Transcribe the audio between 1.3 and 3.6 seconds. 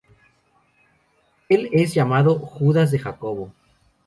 Él es llamado "Judas de Jacobo".